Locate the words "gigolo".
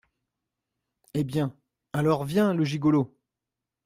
2.65-3.15